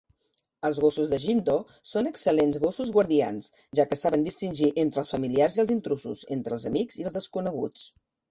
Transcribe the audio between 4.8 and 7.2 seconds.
entre els familiars i els intrusos, entre els amics i els